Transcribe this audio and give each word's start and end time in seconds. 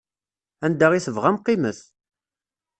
Anda 0.65 0.87
i 0.93 0.99
tebɣam 1.05 1.37
qqimet. 1.41 1.79